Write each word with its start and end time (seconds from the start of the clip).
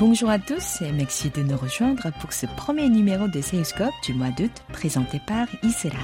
Bonjour 0.00 0.30
à 0.30 0.38
tous 0.40 0.82
et 0.82 0.90
merci 0.90 1.30
de 1.30 1.42
nous 1.42 1.56
rejoindre 1.56 2.10
pour 2.20 2.32
ce 2.32 2.46
premier 2.56 2.88
numéro 2.88 3.28
de 3.28 3.40
Séuscope 3.40 3.94
du 4.04 4.14
mois 4.14 4.30
d'août 4.30 4.50
présenté 4.72 5.20
par 5.28 5.46
Isra. 5.62 5.98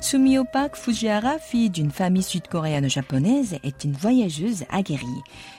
Sumio 0.00 0.44
Park 0.44 0.76
Fujiwara, 0.76 1.38
fille 1.38 1.70
d'une 1.70 1.90
famille 1.90 2.22
sud-coréano-japonaise, 2.22 3.56
est 3.62 3.84
une 3.84 3.92
voyageuse 3.92 4.64
aguerrie. 4.68 5.06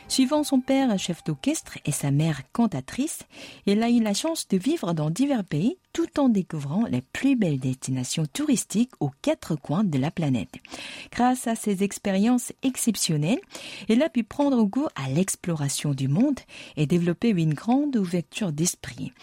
Suivant 0.07 0.43
son 0.43 0.59
père, 0.59 0.97
chef 0.99 1.23
d'orchestre, 1.23 1.77
et 1.85 1.91
sa 1.91 2.11
mère, 2.11 2.41
cantatrice, 2.51 3.19
elle 3.65 3.81
a 3.81 3.89
eu 3.89 3.99
la 4.01 4.13
chance 4.13 4.47
de 4.47 4.57
vivre 4.57 4.93
dans 4.93 5.09
divers 5.09 5.43
pays 5.43 5.77
tout 5.93 6.19
en 6.19 6.29
découvrant 6.29 6.85
les 6.87 7.01
plus 7.01 7.35
belles 7.35 7.59
destinations 7.59 8.25
touristiques 8.25 8.91
aux 8.99 9.11
quatre 9.21 9.55
coins 9.55 9.83
de 9.83 9.97
la 9.97 10.11
planète. 10.11 10.55
Grâce 11.11 11.47
à 11.47 11.55
ces 11.55 11.83
expériences 11.83 12.51
exceptionnelles, 12.63 13.39
elle 13.87 14.01
a 14.01 14.09
pu 14.09 14.23
prendre 14.23 14.63
goût 14.63 14.87
à 14.95 15.09
l'exploration 15.09 15.93
du 15.93 16.07
monde 16.07 16.39
et 16.77 16.87
développer 16.87 17.29
une 17.29 17.53
grande 17.53 17.95
ouverture 17.95 18.51
d'esprit. 18.51 19.13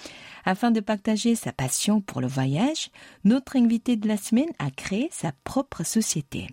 Afin 0.45 0.71
de 0.71 0.81
partager 0.81 1.35
sa 1.35 1.53
passion 1.53 2.01
pour 2.01 2.21
le 2.21 2.27
voyage, 2.27 2.91
notre 3.25 3.57
invitée 3.57 3.97
de 3.97 4.09
la 4.09 4.17
semaine 4.17 4.51
a 4.59 4.71
créé 4.71 5.09
sa 5.13 5.33
propre 5.45 5.85
société. 5.85 6.47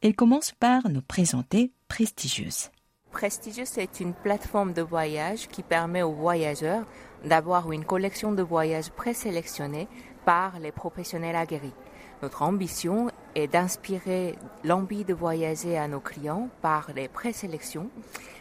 Elle 0.00 0.16
commence 0.16 0.52
par 0.52 0.88
nous 0.88 1.02
présenter 1.02 1.70
Prestigieuse. 1.88 2.70
Prestigieuse 3.18 3.78
est 3.78 3.98
une 3.98 4.14
plateforme 4.14 4.72
de 4.72 4.80
voyage 4.80 5.48
qui 5.48 5.64
permet 5.64 6.02
aux 6.02 6.12
voyageurs 6.12 6.84
d'avoir 7.24 7.72
une 7.72 7.84
collection 7.84 8.30
de 8.30 8.44
voyages 8.44 8.90
présélectionnés 8.90 9.88
par 10.24 10.60
les 10.60 10.70
professionnels 10.70 11.34
aguerris. 11.34 11.74
Notre 12.22 12.42
ambition 12.42 13.10
est 13.34 13.48
d'inspirer 13.48 14.36
l'envie 14.62 15.04
de 15.04 15.14
voyager 15.14 15.76
à 15.76 15.88
nos 15.88 15.98
clients 15.98 16.48
par 16.62 16.92
les 16.94 17.08
présélections, 17.08 17.90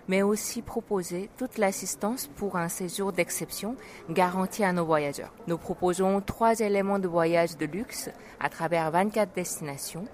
mais 0.08 0.22
aussi 0.22 0.62
proposer 0.62 1.32
toute 1.38 1.58
l'assistance 1.58 2.28
pour 2.36 2.56
un 2.56 2.70
séjour 2.70 3.14
d'exception 3.14 3.78
garanti 4.12 4.64
à 4.64 4.74
nos 4.74 4.86
voyageurs. 4.86 5.34
Nous 5.48 5.58
proposons 5.58 6.22
trois 6.22 6.60
éléments 6.60 7.00
de 7.00 7.08
voyage 7.08 7.58
de 7.58 7.66
luxe 7.66 8.12
à 8.40 8.50
travers 8.50 8.92
24 8.92 9.34
destinations. 9.34 10.06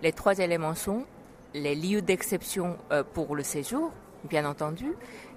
Les 0.00 0.12
trois 0.12 0.38
éléments 0.38 0.76
sont 0.76 1.06
les 1.56 1.74
lieux 1.74 2.02
d'exception 2.02 2.76
euh, 2.92 3.02
pour 3.02 3.34
le 3.34 3.42
séjour, 3.42 3.90
bien 4.24 4.44
entendu, 4.44 4.92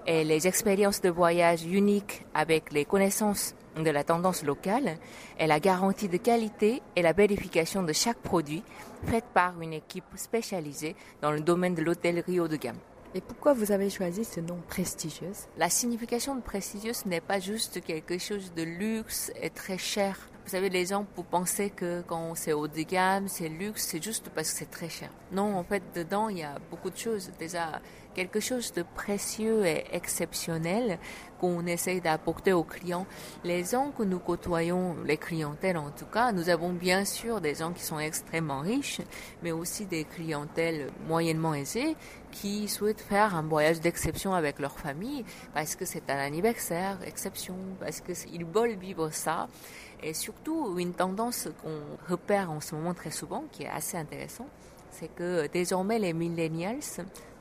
et 0.06 0.24
les 0.24 0.48
expériences 0.48 1.02
de 1.02 1.10
voyage 1.10 1.64
uniques 1.64 2.26
avec 2.34 2.72
les 2.72 2.86
connaissances 2.86 3.56
de 3.78 3.90
la 3.90 4.04
tendance 4.04 4.44
locale 4.44 4.98
et 5.38 5.48
la 5.48 5.60
garantie 5.60 6.10
de 6.10 6.18
qualité 6.18 6.82
et 6.96 7.02
la 7.02 7.14
vérification 7.14 7.84
de 7.84 7.94
chaque 7.94 8.18
produit 8.18 8.64
faite 9.06 9.26
par 9.34 9.60
une 9.62 9.74
équipe 9.74 10.06
spécialisée 10.16 10.96
dans 11.22 11.32
le 11.32 11.40
domaine 11.40 11.76
de 11.76 11.82
l'hôtellerie 11.82 12.40
haut 12.40 12.48
de 12.48 12.58
gamme. 12.58 12.80
Et 13.16 13.22
pourquoi 13.22 13.54
vous 13.54 13.72
avez 13.72 13.90
choisi 13.90 14.24
ce 14.24 14.40
nom 14.40 14.60
prestigieuse 14.68 15.48
La 15.58 15.70
signification 15.70 16.36
de 16.36 16.42
prestigieuse 16.42 17.06
n'est 17.06 17.22
pas 17.22 17.40
juste 17.40 17.82
quelque 17.82 18.20
chose 18.20 18.54
de 18.56 18.64
luxe 18.64 19.32
et 19.42 19.50
très 19.50 19.80
cher. 19.80 20.30
Vous 20.50 20.56
savez, 20.56 20.70
les 20.70 20.88
gens 20.88 21.06
pour 21.06 21.26
penser 21.26 21.70
que 21.70 22.02
quand 22.08 22.34
c'est 22.34 22.54
haut 22.54 22.68
de 22.68 22.82
gamme, 22.82 23.28
c'est 23.28 23.50
luxe, 23.50 23.86
c'est 23.86 24.04
juste 24.04 24.32
parce 24.34 24.52
que 24.52 24.58
c'est 24.58 24.72
très 24.72 24.90
cher. 24.90 25.12
Non, 25.32 25.56
en 25.56 25.64
fait, 25.64 25.84
dedans, 25.94 26.28
il 26.28 26.40
y 26.40 26.44
a 26.44 26.56
beaucoup 26.72 26.90
de 26.90 26.98
choses. 26.98 27.30
Déjà, 27.38 27.80
quelque 28.16 28.40
chose 28.40 28.74
de 28.74 28.84
précieux 28.96 29.64
et 29.66 29.86
exceptionnel 29.92 30.98
qu'on 31.40 31.66
essaye 31.68 32.02
d'apporter 32.02 32.52
aux 32.52 32.64
clients. 32.64 33.06
Les 33.44 33.64
gens 33.64 33.92
que 33.92 34.02
nous 34.04 34.18
côtoyons, 34.20 34.96
les 35.06 35.18
clientèles 35.18 35.78
en 35.78 35.92
tout 35.92 36.08
cas, 36.08 36.32
nous 36.32 36.50
avons 36.50 36.74
bien 36.74 37.06
sûr 37.06 37.40
des 37.42 37.56
gens 37.56 37.72
qui 37.72 37.84
sont 37.84 38.00
extrêmement 38.00 38.62
riches, 38.62 39.02
mais 39.44 39.52
aussi 39.52 39.86
des 39.86 40.04
clientèles 40.04 40.90
moyennement 41.08 41.54
aisées 41.54 41.96
qui 42.32 42.68
souhaitent 42.68 43.02
faire 43.02 43.36
un 43.36 43.44
voyage 43.44 43.80
d'exception 43.80 44.34
avec 44.34 44.60
leur 44.60 44.78
famille 44.78 45.24
parce 45.54 45.76
que 45.76 45.86
c'est 45.86 46.10
un 46.10 46.18
anniversaire, 46.18 46.98
exception, 47.06 47.56
parce 47.80 48.02
qu'ils 48.02 48.46
veulent 48.46 48.78
vivre 48.78 49.10
ça. 49.12 49.48
Et 50.02 50.14
surtout, 50.14 50.78
une 50.78 50.94
tendance 50.94 51.50
qu'on 51.62 52.12
repère 52.12 52.52
en 52.52 52.62
ce 52.62 52.76
moment 52.76 52.94
très 52.94 53.12
souvent, 53.12 53.44
qui 53.52 53.64
est 53.64 53.70
assez 53.70 53.98
intéressante, 53.98 54.48
c'est 54.92 55.14
que 55.14 55.48
désormais 55.48 56.00
les 56.00 56.14
millennials, 56.14 56.80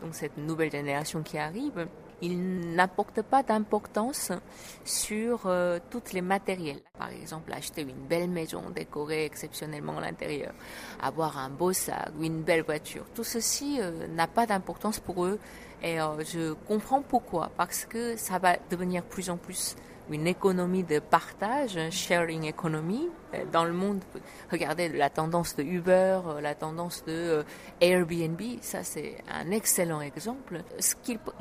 donc 0.02 0.14
cette 0.14 0.36
nouvelle 0.36 0.70
génération 0.70 1.22
qui 1.22 1.38
arrive, 1.38 1.86
ils 2.20 2.74
n'apportent 2.74 3.22
pas 3.22 3.42
d'importance 3.42 4.32
sur 4.84 5.42
euh, 5.46 5.78
toutes 5.90 6.12
les 6.12 6.20
matériels. 6.20 6.80
Par 6.98 7.10
exemple, 7.10 7.52
acheter 7.52 7.82
une 7.82 8.06
belle 8.08 8.28
maison 8.28 8.70
décorée 8.74 9.24
exceptionnellement 9.24 9.98
à 9.98 10.00
l'intérieur, 10.00 10.52
avoir 11.00 11.38
un 11.38 11.50
beau 11.50 11.72
sac, 11.72 12.10
une 12.20 12.42
belle 12.42 12.62
voiture. 12.62 13.04
Tout 13.14 13.24
ceci 13.24 13.78
euh, 13.80 14.06
n'a 14.08 14.26
pas 14.26 14.46
d'importance 14.46 14.98
pour 14.98 15.24
eux 15.24 15.38
et 15.82 16.00
euh, 16.00 16.24
je 16.24 16.54
comprends 16.66 17.02
pourquoi. 17.02 17.50
Parce 17.56 17.84
que 17.84 18.16
ça 18.16 18.38
va 18.38 18.56
devenir 18.70 19.04
plus 19.04 19.30
en 19.30 19.36
plus 19.36 19.76
une 20.10 20.26
économie 20.26 20.84
de 20.84 20.98
partage, 20.98 21.78
sharing 21.90 22.44
economy, 22.44 23.08
euh, 23.34 23.44
dans 23.52 23.64
le 23.64 23.72
monde. 23.72 24.00
Regardez 24.50 24.88
la 24.88 25.10
tendance 25.10 25.54
de 25.56 25.62
Uber, 25.62 26.20
euh, 26.26 26.40
la 26.40 26.54
tendance 26.54 27.04
de 27.04 27.12
euh, 27.12 27.42
Airbnb, 27.80 28.40
ça 28.62 28.82
c'est 28.84 29.18
un 29.28 29.50
excellent 29.50 30.00
exemple. 30.00 30.62
Ce 30.78 30.94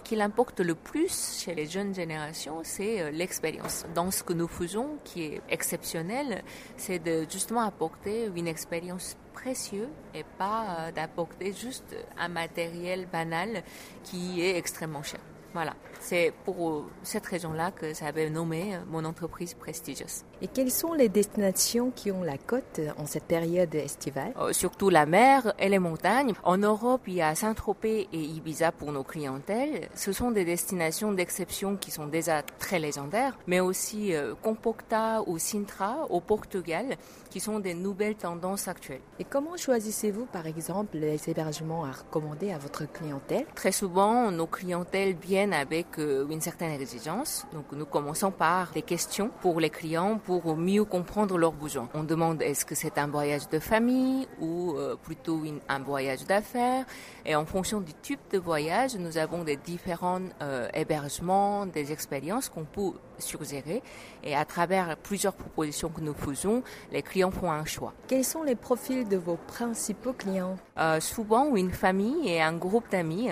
qu'il 0.03 0.21
importe 0.21 0.59
le 0.59 0.75
plus 0.75 1.39
chez 1.39 1.55
les 1.55 1.65
jeunes 1.65 1.93
générations, 1.95 2.59
c'est 2.63 3.11
l'expérience. 3.11 3.85
Dans 3.95 4.11
ce 4.11 4.23
que 4.23 4.33
nous 4.33 4.47
faisons, 4.47 4.97
qui 5.03 5.23
est 5.23 5.41
exceptionnel, 5.49 6.43
c'est 6.75 6.99
de 6.99 7.25
justement 7.29 7.61
apporter 7.61 8.29
une 8.35 8.47
expérience 8.47 9.15
précieuse 9.33 9.87
et 10.13 10.23
pas 10.37 10.91
d'apporter 10.93 11.53
juste 11.53 11.95
un 12.17 12.27
matériel 12.27 13.07
banal 13.11 13.63
qui 14.03 14.41
est 14.41 14.57
extrêmement 14.57 15.03
cher. 15.03 15.19
Voilà, 15.57 15.73
c'est 15.99 16.31
pour 16.45 16.85
cette 17.01 17.25
raison-là 17.25 17.71
que 17.71 17.91
j'avais 17.91 18.29
nommé 18.29 18.75
euh, 18.75 18.79
mon 18.85 19.03
entreprise 19.05 19.55
prestigieuse. 19.55 20.23
Et 20.41 20.47
quelles 20.47 20.71
sont 20.71 20.93
les 20.93 21.09
destinations 21.09 21.91
qui 21.95 22.11
ont 22.11 22.21
la 22.21 22.37
côte 22.37 22.79
en 22.97 23.07
cette 23.07 23.23
période 23.23 23.73
estivale? 23.73 24.33
Euh, 24.39 24.53
Surtout 24.53 24.89
la 24.89 25.07
mer 25.07 25.53
et 25.57 25.67
les 25.67 25.79
montagnes. 25.79 26.33
En 26.43 26.57
Europe, 26.57 27.01
il 27.07 27.15
y 27.15 27.21
a 27.23 27.33
Saint-Tropez 27.33 28.07
et 28.13 28.19
Ibiza 28.19 28.71
pour 28.71 28.91
nos 28.91 29.03
clientèles. 29.03 29.89
Ce 29.95 30.11
sont 30.11 30.29
des 30.29 30.45
destinations 30.45 31.11
d'exception 31.11 31.75
qui 31.75 31.89
sont 31.89 32.05
déjà 32.05 32.43
très 32.43 32.77
légendaires, 32.77 33.37
mais 33.47 33.59
aussi 33.59 34.13
euh, 34.13 34.35
Compocta 34.41 35.23
ou 35.25 35.39
Sintra 35.39 36.05
au 36.09 36.21
Portugal, 36.21 36.97
qui 37.31 37.39
sont 37.39 37.59
des 37.59 37.73
nouvelles 37.73 38.15
tendances 38.15 38.67
actuelles. 38.67 39.01
Et 39.19 39.23
comment 39.23 39.57
choisissez-vous, 39.57 40.25
par 40.25 40.45
exemple, 40.45 40.97
les 40.97 41.29
hébergements 41.29 41.83
à 41.85 41.91
recommander 41.91 42.51
à 42.51 42.59
votre 42.59 42.85
clientèle? 42.91 43.45
Très 43.55 43.71
souvent, 43.71 44.29
nos 44.29 44.47
clientèles 44.47 45.15
viennent 45.15 45.53
avec 45.53 45.97
euh, 45.97 46.27
une 46.29 46.41
certaine 46.41 46.79
exigence. 46.79 47.47
Donc 47.53 47.65
nous 47.71 47.85
commençons 47.85 48.29
par 48.31 48.71
des 48.73 48.83
questions 48.83 49.31
pour 49.41 49.59
les 49.59 49.71
clients 49.71 50.19
pour 50.27 50.57
mieux 50.57 50.83
comprendre 50.83 51.37
leurs 51.37 51.53
besoins. 51.53 51.87
On 51.93 52.03
demande 52.03 52.41
est-ce 52.41 52.65
que 52.65 52.75
c'est 52.75 52.97
un 52.97 53.07
voyage 53.07 53.47
de 53.47 53.59
famille 53.59 54.27
ou 54.41 54.73
euh, 54.73 54.97
plutôt 55.01 55.41
un 55.69 55.79
voyage 55.79 56.25
d'affaires? 56.25 56.85
Et 57.25 57.33
en 57.33 57.45
fonction 57.45 57.79
du 57.79 57.93
type 57.93 58.19
de 58.33 58.37
voyage, 58.37 58.97
nous 58.97 59.17
avons 59.17 59.45
des 59.45 59.55
différents 59.55 60.19
euh, 60.41 60.67
hébergements, 60.73 61.65
des 61.65 61.93
expériences 61.93 62.49
qu'on 62.49 62.65
peut 62.65 62.91
suggérer. 63.19 63.81
Et 64.23 64.35
à 64.35 64.45
travers 64.45 64.97
plusieurs 64.97 65.33
propositions 65.33 65.89
que 65.89 66.01
nous 66.01 66.13
faisons, 66.13 66.63
les 66.91 67.01
clients 67.01 67.31
font 67.31 67.51
un 67.51 67.65
choix. 67.65 67.93
Quels 68.07 68.25
sont 68.25 68.43
les 68.43 68.55
profils 68.55 69.07
de 69.07 69.17
vos 69.17 69.37
principaux 69.47 70.13
clients? 70.13 70.57
Souvent, 70.99 71.55
une 71.55 71.71
famille 71.71 72.29
et 72.29 72.41
un 72.41 72.53
groupe 72.53 72.89
d'amis. 72.91 73.29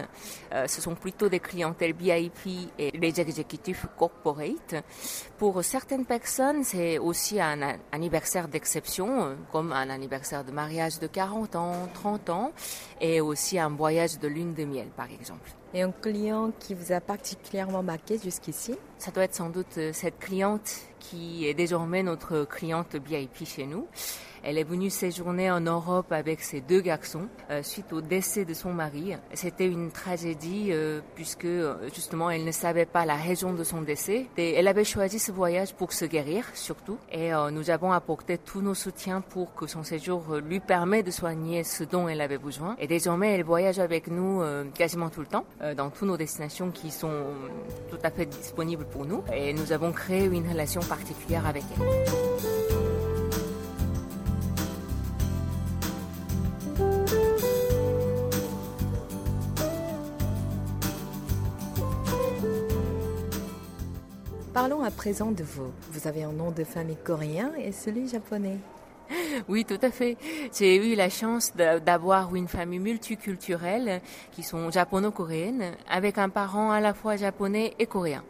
ce 0.68 0.82
sont 0.82 0.96
plutôt 0.96 1.30
des 1.30 1.40
clientèles 1.40 1.94
VIP 1.94 2.72
et 2.80 2.92
les 2.92 3.20
exécutifs 3.20 3.86
corporate. 3.98 4.76
Pour 5.38 5.64
certaines 5.64 6.06
personnes, 6.06 6.64
c'est 6.64 6.98
aussi 6.98 7.40
un 7.40 7.78
anniversaire 7.92 8.48
d'exception, 8.48 9.36
comme 9.52 9.72
un 9.72 9.90
anniversaire 9.90 10.44
de 10.44 10.52
mariage 10.52 11.00
de 11.00 11.08
40 11.08 11.56
ans, 11.56 11.74
30 11.94 12.30
ans, 12.30 12.52
et 13.02 13.22
aussi 13.22 13.60
un 13.60 13.70
voyage 13.70 14.20
de 14.20 14.28
lune 14.28 14.54
de 14.54 14.66
miel, 14.66 14.88
par 14.96 15.08
exemple. 15.12 15.52
Et 15.74 15.82
un 15.82 15.92
client 15.92 16.52
qui 16.58 16.74
vous 16.74 16.92
a 16.94 17.02
particulièrement 17.02 17.84
marqué 17.84 18.18
jusqu'ici? 18.18 18.76
Ça 18.98 19.12
doit 19.12 19.24
être 19.24 19.36
sans 19.36 19.50
doute 19.50 19.78
euh, 19.78 19.92
cette 19.94 20.20
cliente 20.20 20.72
qui 21.00 21.48
est 21.48 21.54
désormais 21.54 22.02
notre 22.02 22.46
cliente 22.46 22.96
VIP 22.96 23.46
chez 23.46 23.68
nous. 23.68 23.88
Elle 24.48 24.58
est 24.60 24.64
venue 24.64 24.92
séjourner 24.92 25.50
en 25.52 25.60
Europe 25.60 26.12
avec 26.12 26.42
ses 26.42 26.62
deux 26.62 26.82
garçons 26.82 27.28
euh, 27.50 27.62
suite 27.64 27.92
au 27.94 28.02
décès 28.02 28.46
de 28.46 28.54
son 28.54 28.74
mari. 28.74 29.14
C'était 29.34 29.68
une 29.68 29.92
tragédie 29.92 30.68
euh, 30.70 31.02
puisque 31.16 31.48
justement 31.94 32.30
elle 32.30 32.46
ne 32.46 32.52
savait 32.52 32.86
pas 32.86 33.06
la 33.06 33.16
raison 33.16 33.54
de 33.54 33.64
son 33.64 33.82
décès. 33.82 34.28
Elle 34.38 34.68
avait 34.68 34.84
choisi 34.84 35.20
ce 35.20 35.32
voyage 35.32 35.74
pour 35.74 35.94
se 35.94 36.06
guérir 36.06 36.46
surtout 36.54 36.98
et 37.12 37.32
nous 37.52 37.70
avons 37.70 37.92
apporté 37.92 38.38
tous 38.38 38.62
nos 38.62 38.76
soutiens 38.76 39.22
pour 39.22 39.54
que 39.56 39.68
son 39.68 39.84
séjour 39.84 40.36
lui 40.44 40.60
permette 40.60 41.08
de 41.08 41.12
soigner 41.12 41.64
ce 41.64 41.84
dont 41.84 42.08
elle 42.08 42.22
avait 42.22 42.38
besoin. 42.38 42.76
Et 42.80 42.88
désormais 42.88 43.34
elle 43.34 43.44
voyage 43.44 43.80
avec 43.80 44.08
nous 44.08 44.44
quasiment 44.76 45.10
tout 45.10 45.22
le 45.22 45.28
temps 45.28 45.46
dans 45.76 45.90
toutes 45.90 46.08
nos 46.08 46.18
destinations 46.18 46.70
qui 46.70 46.92
sont 46.92 47.24
tout 47.90 48.00
à 48.04 48.12
fait 48.12 48.26
disponibles 48.26 48.85
pour 48.92 49.06
nous 49.06 49.24
et 49.34 49.54
nous 49.54 49.72
avons 49.72 49.92
créé 49.92 50.26
une 50.26 50.48
relation 50.48 50.82
particulière 50.82 51.46
avec 51.46 51.64
elle. 51.78 52.26
Parlons 64.54 64.84
à 64.84 64.90
présent 64.90 65.32
de 65.32 65.44
vous. 65.44 65.70
Vous 65.92 66.08
avez 66.08 66.24
un 66.24 66.32
nom 66.32 66.50
de 66.50 66.64
famille 66.64 66.98
coréen 67.04 67.52
et 67.58 67.74
celui 67.74 68.08
japonais. 68.08 68.58
Oui, 69.48 69.66
tout 69.66 69.80
à 69.82 69.92
fait. 69.92 70.18
J'ai 70.58 70.76
eu 70.76 70.96
la 70.96 71.10
chance 71.10 71.54
d'avoir 71.56 72.36
une 72.36 72.48
famille 72.48 72.80
multiculturelle 72.80 74.02
qui 74.32 74.44
sont 74.44 74.72
japono-coréennes 74.72 75.76
avec 75.90 76.18
un 76.18 76.30
parent 76.30 76.72
à 76.72 76.80
la 76.80 76.94
fois 76.94 77.16
japonais 77.16 77.74
et 77.80 77.86
coréen. 77.86 78.24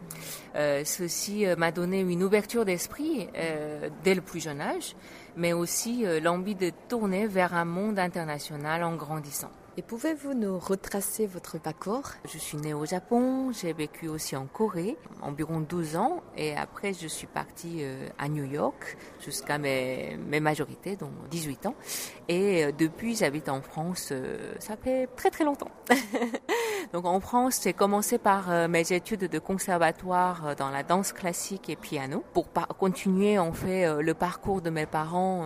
Euh, 0.55 0.83
ceci 0.85 1.45
euh, 1.45 1.55
m'a 1.55 1.71
donné 1.71 1.99
une 1.99 2.23
ouverture 2.23 2.65
d'esprit 2.65 3.27
euh, 3.35 3.89
dès 4.03 4.15
le 4.15 4.21
plus 4.21 4.39
jeune 4.39 4.61
âge, 4.61 4.95
mais 5.35 5.53
aussi 5.53 6.05
l'envie 6.21 6.55
de 6.55 6.71
tourner 6.87 7.27
vers 7.27 7.53
un 7.53 7.65
monde 7.65 7.99
international 7.99 8.83
en 8.83 8.95
grandissant. 8.95 9.51
Et 9.77 9.81
pouvez-vous 9.81 10.33
nous 10.33 10.57
retracer 10.57 11.27
votre 11.27 11.59
parcours? 11.59 12.11
Je 12.31 12.37
suis 12.37 12.57
née 12.57 12.73
au 12.73 12.85
Japon, 12.85 13.51
j'ai 13.51 13.73
vécu 13.73 14.07
aussi 14.07 14.37
en 14.37 14.45
Corée 14.45 14.97
environ 15.21 15.59
12 15.59 15.97
ans 15.97 16.23
et 16.37 16.55
après 16.55 16.93
je 16.93 17.07
suis 17.07 17.27
partie 17.27 17.79
euh, 17.81 18.07
à 18.17 18.29
New 18.29 18.45
York 18.45 18.97
jusqu'à 19.19 19.57
mes, 19.57 20.17
majorités, 20.39 20.95
donc 20.95 21.11
18 21.29 21.65
ans. 21.65 21.75
Et 22.29 22.63
euh, 22.63 22.71
depuis 22.71 23.17
j'habite 23.17 23.49
en 23.49 23.61
France, 23.61 24.09
euh, 24.11 24.53
ça 24.59 24.77
fait 24.77 25.07
très 25.17 25.29
très 25.29 25.43
longtemps. 25.43 25.71
donc 26.93 27.05
en 27.05 27.19
France 27.19 27.59
j'ai 27.61 27.73
commencé 27.73 28.17
par 28.17 28.69
mes 28.69 28.93
études 28.93 29.25
de 29.29 29.39
conservatoire 29.39 30.55
dans 30.55 30.69
la 30.69 30.83
danse 30.83 31.11
classique 31.11 31.69
et 31.69 31.75
piano 31.75 32.23
pour 32.33 32.47
continuer 32.79 33.37
en 33.39 33.51
fait 33.51 34.01
le 34.01 34.13
parcours 34.13 34.61
de 34.61 34.69
mes 34.69 34.85
parents. 34.85 35.45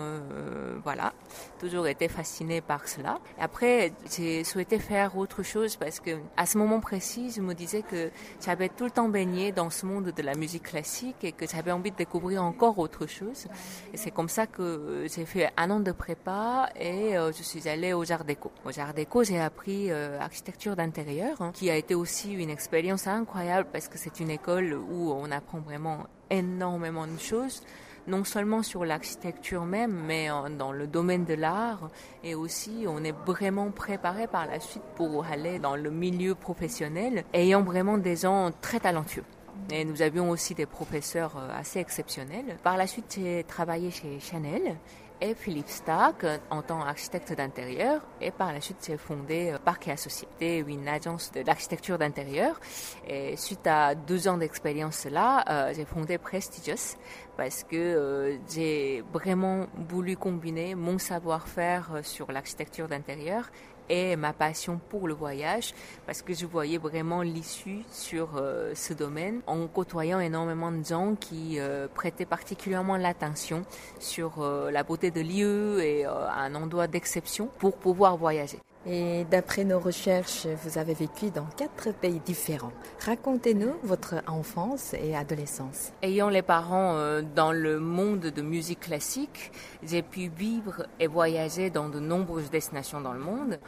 voilà, 0.84 1.14
toujours 1.60 1.88
été 1.88 2.08
fascinée 2.08 2.62
par 2.62 2.88
cela. 2.88 3.20
Après 3.40 3.94
j'ai 4.20 4.44
souhaité 4.44 4.80
faire 4.80 5.18
autre 5.18 5.44
chose 5.44 5.78
parce 5.78 6.00
que 6.00 6.12
à 6.36 6.46
ce 6.46 6.58
moment 6.58 6.82
précis, 6.82 7.32
je 7.36 7.42
me 7.42 7.54
disais 7.54 7.84
que 7.84 8.12
j'avais 8.44 8.68
tout 8.68 8.84
le 8.84 8.92
temps 8.92 9.08
baigné 9.08 9.52
dans 9.52 9.70
ce 9.70 9.86
monde 9.86 10.12
de 10.12 10.22
la 10.22 10.36
musique 10.36 10.64
classique 10.64 11.24
et 11.24 11.32
que 11.32 11.48
j'avais 11.48 11.72
envie 11.72 11.92
de 11.92 11.96
découvrir 11.96 12.44
encore 12.44 12.78
autre 12.80 13.08
chose. 13.08 13.48
Et 13.94 13.98
c'est 13.98 14.12
comme 14.12 14.28
ça 14.28 14.46
que 14.46 15.06
j'ai 15.14 15.26
fait 15.26 15.52
un 15.56 15.72
an 15.72 15.80
de 15.80 15.92
prépa 15.92 16.70
et 16.76 17.18
euh, 17.18 17.32
je 17.32 17.44
suis 17.44 17.68
allée 17.70 17.94
au 17.94 18.04
Jardin 18.04 18.26
Déco. 18.26 18.52
Au 18.66 18.72
Jardin 18.72 18.94
Déco, 18.94 19.24
j'ai 19.24 19.40
appris 19.40 19.90
euh, 19.90 20.20
architecture 20.20 20.76
d'intérieur, 20.76 21.42
hein, 21.42 21.52
qui 21.54 21.70
a 21.70 21.76
été 21.78 21.96
aussi 21.96 22.34
une 22.34 22.50
expérience 22.50 23.08
incroyable 23.08 23.70
parce 23.72 23.88
que 23.88 23.98
c'est 23.98 24.20
une 24.20 24.30
école 24.30 24.74
où 24.74 25.14
on 25.14 25.32
apprend 25.32 25.60
vraiment 25.60 26.08
énormément 26.30 27.08
de 27.08 27.18
choses 27.18 27.62
non 28.10 28.24
seulement 28.24 28.64
sur 28.64 28.84
l'architecture 28.86 29.66
même, 29.66 29.94
mais 30.06 30.30
dans 30.58 30.72
le 30.72 30.88
domaine 30.88 31.26
de 31.26 31.36
l'art. 31.36 31.90
Et 32.24 32.36
aussi, 32.36 32.86
on 32.88 33.04
est 33.04 33.16
vraiment 33.26 33.72
préparé 33.72 34.28
par 34.28 34.46
la 34.46 34.60
suite 34.60 34.84
pour 34.96 35.26
aller 35.26 35.60
dans 35.60 35.76
le 35.76 35.92
milieu 35.92 36.36
professionnel, 36.36 37.24
ayant 37.34 37.62
vraiment 37.62 37.98
des 37.98 38.18
gens 38.18 38.52
très 38.62 38.80
talentueux. 38.80 39.24
Et 39.72 39.86
nous 39.86 40.02
avions 40.02 40.30
aussi 40.30 40.56
des 40.56 40.66
professeurs 40.66 41.36
euh, 41.38 41.60
assez 41.60 41.80
exceptionnels. 41.80 42.58
Par 42.64 42.78
la 42.78 42.88
suite, 42.88 43.18
j'ai 43.20 43.44
travaillé 43.44 43.92
chez 43.92 44.20
Chanel 44.20 44.78
et 45.22 45.34
Philippe 45.34 45.70
Stark 45.70 46.26
en 46.50 46.62
tant 46.62 46.84
qu'architecte 46.84 47.34
d'intérieur. 47.34 48.02
Et 48.22 48.32
par 48.32 48.54
la 48.54 48.62
suite, 48.62 48.78
j'ai 48.86 48.98
fondé 48.98 49.52
euh, 49.52 49.58
Parc 49.58 49.88
et 49.88 49.92
Associés, 49.92 50.28
une 50.42 50.88
agence 50.88 51.32
de 51.32 51.42
l'architecture 51.42 51.98
d'intérieur. 51.98 52.60
Et 53.08 53.36
suite 53.36 53.68
à 53.68 53.96
deux 53.96 54.28
ans 54.28 54.38
d'expérience 54.38 55.06
là, 55.06 55.44
euh, 55.50 55.74
j'ai 55.76 55.86
fondé 55.86 56.18
Prestigious 56.18 56.98
parce 57.38 57.64
que 57.64 57.76
euh, 57.76 58.38
j'ai 58.50 59.04
vraiment 59.14 59.68
voulu 59.90 60.16
combiner 60.16 60.76
mon 60.76 60.98
savoir-faire 60.98 62.00
sur 62.04 62.32
l'architecture 62.32 62.88
d'intérieur 62.88 63.50
et 63.90 64.16
ma 64.16 64.34
passion 64.34 64.80
pour 64.90 65.08
le 65.08 65.14
voyage 65.14 65.74
parce 66.06 66.22
que 66.22 66.34
je 66.34 66.46
voyais 66.46 66.78
vraiment 66.78 67.22
l'issue 67.22 67.82
sur 67.92 68.38
euh, 68.38 68.74
ce 68.76 68.94
domaine 68.94 69.42
en 69.48 69.68
côtoyant 69.68 70.20
énormément 70.20 70.72
de 70.72 70.86
gens 70.86 71.16
qui 71.16 71.60
euh, 71.60 71.88
prêtaient 71.94 72.26
particulièrement 72.26 72.98
l'attention 72.98 73.66
sur 74.00 74.42
euh, 74.42 74.72
la 74.72 74.84
beauté 74.84 75.12
de 75.12 75.22
lieux 75.22 75.84
et 75.84 76.06
un 76.06 76.56
endroit 76.56 76.88
d'exception 76.88 77.50
pour 77.60 77.78
pouvoir 77.78 78.18
voyager. 78.18 78.60
Et 78.86 79.26
d'après 79.30 79.66
nos 79.66 79.80
recherches, 79.80 80.48
vous 80.64 80.78
avez 80.78 80.94
vécu 80.94 81.32
dans 81.32 81.46
quatre 81.58 81.94
pays 81.94 82.22
différents. 82.22 82.72
Racontez-nous 83.06 83.74
votre 83.84 84.16
enfance 84.26 84.94
et 84.94 85.18
adolescence. 85.18 85.92
Ayant 86.02 86.30
les 86.30 86.42
parents 86.42 86.96
euh, 86.96 87.22
dans 87.36 87.52
le 87.52 87.82
monde 87.82 88.22
de 88.22 88.42
musique 88.42 88.80
classique, 88.80 89.52
j'ai 89.84 90.02
pu 90.02 90.30
vivre 90.30 90.86
et 91.02 91.08
voyager 91.08 91.70
dans 91.70 91.90
de 91.90 92.00
nombreuses 92.00 92.50
destinations 92.50 93.02
dans 93.02 93.12
le 93.12 93.20
monde. 93.20 93.60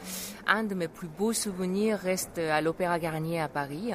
Un 0.48 0.64
de 0.64 0.76
mes 0.76 0.88
plus 0.88 1.10
beaux 1.10 1.34
souvenirs 1.34 2.00
reste 2.00 2.38
à 2.38 2.62
l'Opéra 2.62 2.98
Garnier 2.98 3.42
à 3.42 3.50
Paris 3.50 3.92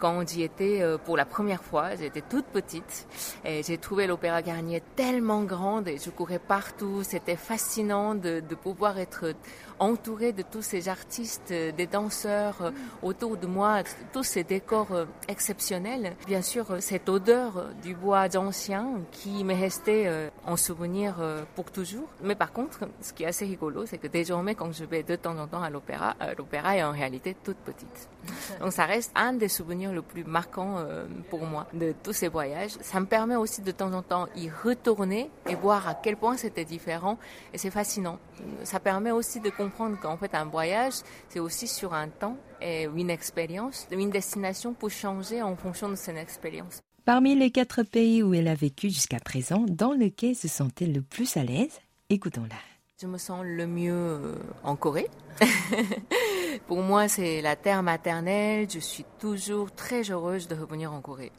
quand 0.00 0.26
j'y 0.26 0.42
étais 0.42 0.80
euh, 0.80 0.96
pour 0.98 1.16
la 1.16 1.26
première 1.26 1.62
fois, 1.62 1.94
j'étais 1.94 2.22
toute 2.22 2.46
petite 2.46 3.06
et 3.44 3.62
j'ai 3.62 3.76
trouvé 3.78 4.06
l'Opéra 4.06 4.40
Garnier 4.42 4.82
tellement 4.96 5.42
grande 5.42 5.86
et 5.88 5.98
je 5.98 6.10
courais 6.10 6.38
partout. 6.38 7.02
C'était 7.04 7.36
fascinant 7.36 8.14
de, 8.14 8.40
de 8.40 8.54
pouvoir 8.54 8.98
être 8.98 9.34
entourée 9.80 10.32
de 10.32 10.42
tous 10.42 10.62
ces 10.62 10.88
artistes, 10.88 11.50
euh, 11.50 11.72
des 11.72 11.86
danseurs 11.86 12.62
euh, 12.62 12.70
autour 13.02 13.36
de 13.36 13.46
moi, 13.46 13.82
tous 14.12 14.22
ces 14.22 14.44
décors 14.44 15.06
exceptionnels. 15.28 16.14
Bien 16.26 16.42
sûr, 16.42 16.76
cette 16.80 17.08
odeur 17.08 17.70
du 17.82 17.94
bois 17.94 18.36
ancien 18.36 19.00
qui 19.10 19.42
m'est 19.44 19.54
restée 19.54 20.10
en 20.46 20.56
souvenir 20.56 21.16
pour 21.54 21.70
toujours. 21.70 22.08
Mais 22.22 22.34
par 22.34 22.52
contre, 22.52 22.80
ce 23.00 23.12
qui 23.12 23.24
est 23.24 23.26
assez 23.26 23.46
rigolo, 23.46 23.86
c'est 23.86 23.98
que 23.98 24.06
désormais, 24.06 24.54
quand 24.54 24.72
je 24.72 24.84
vais 24.84 25.02
de 25.02 25.16
temps 25.16 25.36
en 25.38 25.46
temps 25.46 25.62
à 25.62 25.70
l'opéra, 25.70 26.14
l'opéra 26.36 26.76
est 26.76 26.82
en 26.82 26.92
réalité 26.92 27.36
toute 27.42 27.56
petite. 27.58 28.08
Donc 28.60 28.72
ça 28.72 28.84
reste 28.84 29.12
un 29.14 29.32
des 29.32 29.48
souvenirs 29.48 29.92
le 29.92 30.02
plus 30.02 30.24
marquant 30.24 30.76
euh, 30.78 31.06
pour 31.30 31.44
moi 31.44 31.66
de 31.72 31.94
tous 32.02 32.12
ces 32.12 32.28
voyages. 32.28 32.72
Ça 32.80 33.00
me 33.00 33.06
permet 33.06 33.36
aussi 33.36 33.62
de 33.62 33.70
temps 33.70 33.92
en 33.92 34.02
temps 34.02 34.26
y 34.36 34.50
retourner 34.50 35.30
et 35.48 35.54
voir 35.54 35.88
à 35.88 35.94
quel 35.94 36.16
point 36.16 36.36
c'était 36.36 36.64
différent 36.64 37.18
et 37.52 37.58
c'est 37.58 37.70
fascinant. 37.70 38.18
Ça 38.64 38.80
permet 38.80 39.10
aussi 39.10 39.40
de 39.40 39.50
comprendre 39.50 39.69
qu'en 39.70 40.16
fait 40.16 40.34
un 40.34 40.44
voyage, 40.44 40.94
c'est 41.28 41.40
aussi 41.40 41.66
sur 41.66 41.94
un 41.94 42.08
temps 42.08 42.36
et 42.60 42.84
une 42.84 43.10
expérience, 43.10 43.86
une 43.90 44.10
destination 44.10 44.74
pour 44.74 44.90
changer 44.90 45.42
en 45.42 45.56
fonction 45.56 45.88
de 45.88 45.94
cette 45.94 46.16
expérience. 46.16 46.80
Parmi 47.04 47.34
les 47.34 47.50
quatre 47.50 47.82
pays 47.82 48.22
où 48.22 48.34
elle 48.34 48.48
a 48.48 48.54
vécu 48.54 48.90
jusqu'à 48.90 49.18
présent, 49.18 49.64
dans 49.68 49.92
lequel 49.92 50.36
se 50.36 50.48
sentait 50.48 50.86
le 50.86 51.00
plus 51.00 51.36
à 51.36 51.44
l'aise, 51.44 51.80
écoutons-la. 52.10 52.56
Je 53.00 53.06
me 53.06 53.16
sens 53.16 53.42
le 53.44 53.66
mieux 53.66 53.94
euh, 53.94 54.34
en 54.62 54.76
Corée. 54.76 55.08
Pour 56.66 56.82
moi, 56.82 57.08
c'est 57.08 57.40
la 57.40 57.56
terre 57.56 57.82
maternelle. 57.82 58.68
Je 58.70 58.78
suis 58.78 59.06
toujours 59.18 59.72
très 59.72 60.02
heureuse 60.10 60.48
de 60.48 60.54
revenir 60.54 60.92
en 60.92 61.00
Corée. 61.00 61.32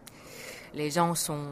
Les 0.73 0.89
gens 0.89 1.13
sont 1.13 1.43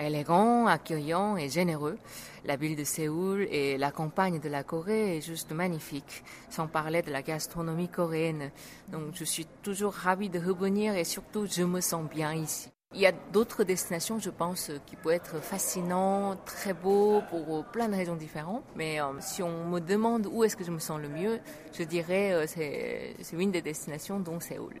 élégants, 0.00 0.66
accueillants 0.66 1.36
et 1.36 1.48
généreux. 1.48 1.98
La 2.44 2.56
ville 2.56 2.76
de 2.76 2.84
Séoul 2.84 3.46
et 3.50 3.76
la 3.76 3.90
campagne 3.90 4.40
de 4.40 4.48
la 4.48 4.64
Corée 4.64 5.18
est 5.18 5.20
juste 5.20 5.52
magnifique, 5.52 6.24
sans 6.48 6.66
parler 6.66 7.02
de 7.02 7.10
la 7.10 7.22
gastronomie 7.22 7.88
coréenne. 7.88 8.50
Donc 8.88 9.14
je 9.14 9.24
suis 9.24 9.46
toujours 9.62 9.92
ravie 9.92 10.30
de 10.30 10.38
revenir 10.38 10.96
et 10.96 11.04
surtout 11.04 11.46
je 11.46 11.62
me 11.62 11.80
sens 11.80 12.08
bien 12.08 12.32
ici. 12.32 12.70
Il 12.92 13.00
y 13.00 13.06
a 13.06 13.12
d'autres 13.32 13.62
destinations, 13.62 14.18
je 14.18 14.30
pense, 14.30 14.72
qui 14.86 14.96
peuvent 14.96 15.12
être 15.12 15.40
fascinants, 15.40 16.34
très 16.44 16.72
beaux 16.72 17.22
pour 17.30 17.64
plein 17.66 17.88
de 17.88 17.94
raisons 17.94 18.16
différentes. 18.16 18.64
Mais 18.74 19.00
euh, 19.00 19.04
si 19.20 19.44
on 19.44 19.64
me 19.66 19.78
demande 19.78 20.26
où 20.28 20.42
est-ce 20.42 20.56
que 20.56 20.64
je 20.64 20.72
me 20.72 20.80
sens 20.80 21.00
le 21.00 21.08
mieux, 21.08 21.38
je 21.72 21.84
dirais 21.84 22.32
euh, 22.32 22.46
c'est 22.48 23.14
c'est 23.22 23.36
une 23.36 23.52
des 23.52 23.62
destinations 23.62 24.18
dont 24.18 24.40
Séoul. 24.40 24.80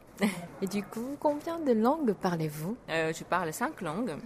Et 0.60 0.66
du 0.66 0.82
coup, 0.82 1.16
combien 1.20 1.60
de 1.60 1.70
langues 1.72 2.12
parlez-vous? 2.14 2.76
Euh, 2.88 3.12
Je 3.16 3.22
parle 3.22 3.52
cinq 3.52 3.80
langues, 3.80 4.16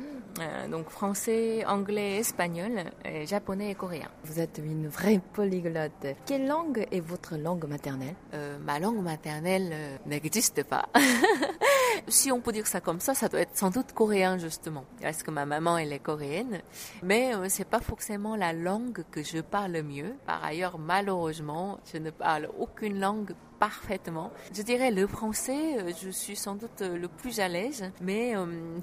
donc 0.70 0.88
français, 0.88 1.66
anglais, 1.66 2.16
espagnol, 2.16 2.84
japonais 3.26 3.72
et 3.72 3.74
coréen. 3.74 4.08
Vous 4.24 4.40
êtes 4.40 4.62
une 4.64 4.88
vraie 4.88 5.20
polyglotte. 5.34 6.06
Quelle 6.24 6.46
langue 6.46 6.86
est 6.90 7.00
votre 7.00 7.36
langue 7.36 7.66
maternelle? 7.68 8.16
Ma 8.64 8.78
langue 8.80 9.02
maternelle 9.02 10.00
n'existe 10.06 10.64
pas. 10.64 10.86
si 12.08 12.32
on 12.32 12.40
peut 12.40 12.52
dire 12.52 12.66
ça 12.66 12.80
comme 12.80 13.00
ça, 13.00 13.14
ça 13.14 13.28
doit 13.28 13.40
être 13.40 13.56
sans 13.56 13.70
doute 13.70 13.92
coréen 13.92 14.38
justement, 14.38 14.84
parce 15.00 15.22
que 15.22 15.30
ma 15.30 15.46
maman 15.46 15.78
elle 15.78 15.92
est 15.92 15.98
coréenne, 15.98 16.60
mais 17.02 17.34
euh, 17.34 17.46
c'est 17.48 17.68
pas 17.68 17.80
forcément 17.80 18.36
la 18.36 18.52
langue 18.52 19.04
que 19.10 19.22
je 19.22 19.38
parle 19.38 19.82
mieux. 19.82 20.14
Par 20.26 20.44
ailleurs, 20.44 20.78
malheureusement, 20.78 21.80
je 21.92 21.98
ne 21.98 22.10
parle 22.10 22.48
aucune 22.58 23.00
langue 23.00 23.34
parfaitement. 23.64 24.30
Je 24.52 24.60
dirais 24.60 24.90
le 24.90 25.06
français, 25.06 25.78
euh, 25.78 25.90
je 26.02 26.10
suis 26.10 26.36
sans 26.36 26.54
doute 26.54 26.82
euh, 26.82 26.98
le 26.98 27.08
plus 27.08 27.40
à 27.40 27.48
l'aise, 27.48 27.90
mais 28.02 28.34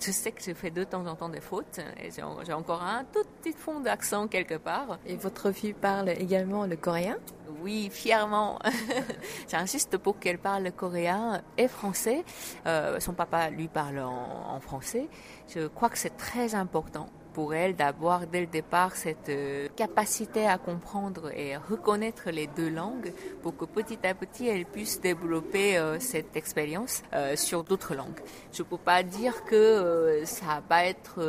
je 0.04 0.12
sais 0.12 0.32
que 0.32 0.42
je 0.42 0.54
fais 0.54 0.72
de 0.72 0.84
temps 0.84 1.06
en 1.06 1.16
temps 1.16 1.30
des 1.30 1.40
fautes 1.40 1.80
et 2.04 2.10
j'ai 2.12 2.54
encore 2.54 2.82
un 2.82 3.04
tout 3.04 3.24
petit 3.42 3.54
fond 3.54 3.80
d'accent 3.80 4.28
quelque 4.28 4.56
part. 4.56 4.98
Et 5.06 5.18
votre 5.18 5.52
fille 5.52 5.74
parle 5.74 6.10
également 6.10 6.66
le 6.66 6.78
coréen? 6.78 7.18
Oui, 7.62 7.90
fièrement. 7.92 8.58
J'insiste 9.50 9.98
pour 9.98 10.18
qu'elle 10.18 10.40
parle 10.40 10.72
coréen 10.72 11.42
et 11.60 11.68
français. 11.68 12.24
Euh, 12.66 13.00
son 13.00 13.14
papa 13.14 13.50
lui 13.50 13.68
parle 13.68 14.00
en, 14.00 14.60
français. 14.62 15.08
Je 15.54 15.68
crois 15.68 15.90
que 15.90 15.98
c'est 15.98 16.18
très 16.18 16.56
important 16.56 17.08
pour 17.34 17.54
elle 17.54 17.76
d'avoir 17.76 18.28
dès 18.28 18.42
le 18.42 18.48
départ 18.48 18.96
cette 18.96 19.30
euh, 19.30 19.68
capacité 19.76 20.48
à 20.48 20.58
comprendre 20.58 21.32
et 21.36 21.56
reconnaître 21.58 22.30
les 22.30 22.48
deux 22.48 22.70
langues 22.70 23.14
pour 23.42 23.56
que 23.56 23.66
petit 23.66 24.00
à 24.06 24.14
petit 24.14 24.48
elle 24.48 24.66
puisse 24.66 25.02
développer 25.02 25.78
euh, 25.78 26.00
cette 26.00 26.36
expérience 26.36 27.04
euh, 27.14 27.36
sur 27.36 27.64
d'autres 27.64 27.96
langues. 27.96 28.20
Je 28.52 28.64
ne 28.64 28.68
peux 28.68 28.78
pas 28.78 29.04
dire 29.04 29.44
que 29.46 30.22
ça 30.26 30.62
va 30.70 30.86
être 30.86 31.22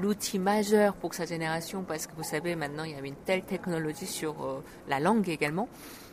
l'outil 0.00 0.38
majeur 0.38 0.94
pour 0.94 1.14
sa 1.14 1.24
génération 1.24 1.84
parce 1.86 2.06
que 2.06 2.14
vous 2.16 2.22
savez 2.22 2.56
maintenant 2.56 2.84
il 2.84 2.92
y 2.92 2.94
a 2.94 3.00
une 3.00 3.14
telle 3.14 3.42
technologie 3.42 4.06
sur 4.06 4.62
la 4.88 5.00
langue 5.00 5.28
également 5.28 5.68